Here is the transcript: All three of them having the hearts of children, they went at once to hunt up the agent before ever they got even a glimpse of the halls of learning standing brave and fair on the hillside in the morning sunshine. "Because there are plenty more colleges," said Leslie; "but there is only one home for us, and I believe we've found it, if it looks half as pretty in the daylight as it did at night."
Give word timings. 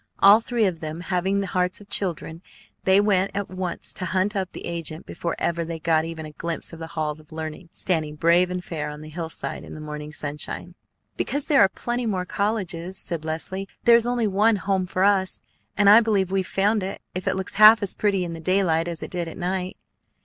All 0.17 0.39
three 0.39 0.65
of 0.65 0.79
them 0.79 1.01
having 1.01 1.41
the 1.41 1.45
hearts 1.45 1.79
of 1.79 1.87
children, 1.87 2.41
they 2.85 2.99
went 2.99 3.29
at 3.35 3.51
once 3.51 3.93
to 3.93 4.05
hunt 4.05 4.35
up 4.35 4.51
the 4.51 4.65
agent 4.65 5.05
before 5.05 5.35
ever 5.37 5.63
they 5.63 5.77
got 5.77 6.05
even 6.05 6.25
a 6.25 6.31
glimpse 6.31 6.73
of 6.73 6.79
the 6.79 6.87
halls 6.97 7.19
of 7.19 7.31
learning 7.31 7.69
standing 7.71 8.15
brave 8.15 8.49
and 8.49 8.65
fair 8.65 8.89
on 8.89 9.01
the 9.01 9.11
hillside 9.11 9.63
in 9.63 9.73
the 9.73 9.79
morning 9.79 10.11
sunshine. 10.11 10.73
"Because 11.17 11.45
there 11.45 11.61
are 11.61 11.69
plenty 11.69 12.07
more 12.07 12.25
colleges," 12.25 12.97
said 12.97 13.23
Leslie; 13.23 13.67
"but 13.67 13.85
there 13.85 13.95
is 13.95 14.07
only 14.07 14.25
one 14.25 14.55
home 14.55 14.87
for 14.87 15.03
us, 15.03 15.39
and 15.77 15.87
I 15.87 15.99
believe 15.99 16.31
we've 16.31 16.47
found 16.47 16.81
it, 16.81 16.99
if 17.13 17.27
it 17.27 17.35
looks 17.35 17.53
half 17.61 17.83
as 17.83 17.93
pretty 17.93 18.23
in 18.25 18.33
the 18.33 18.39
daylight 18.39 18.87
as 18.87 19.03
it 19.03 19.11
did 19.11 19.27
at 19.27 19.37
night." 19.37 19.77